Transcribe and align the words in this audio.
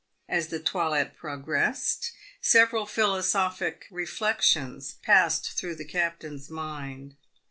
As 0.27 0.47
the 0.47 0.57
toilet 0.59 1.15
progressed, 1.15 2.11
several 2.41 2.87
philosophic 2.87 3.85
reflections 3.91 4.95
passed 5.03 5.51
through 5.51 5.75
the 5.75 5.85
captain's 5.85 6.49
mind. 6.49 7.13